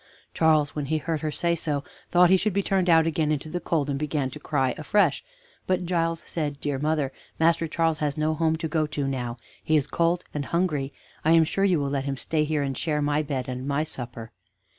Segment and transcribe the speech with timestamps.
[0.33, 3.49] Charles, when he heard her say so, thought he should be turned out again into
[3.51, 5.23] the cold, and began to cry afresh;
[5.67, 9.77] but Giles said: "Dear mother, Master Charles has no home to go to now; he
[9.77, 10.91] is cold and hungry;
[11.23, 13.83] I am sure you will let him stay here, and share my bed and my
[13.83, 14.31] supper."